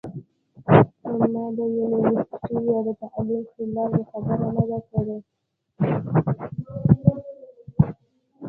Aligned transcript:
ما 1.33 1.43
د 1.55 1.59
يونيورسټۍ 1.77 2.55
يا 2.71 2.79
د 2.85 2.87
تعليم 3.01 3.43
خلاف 3.51 3.93
خبره 4.09 4.47
نۀ 4.55 4.63
ده 4.69 4.79
کړې 4.89 5.17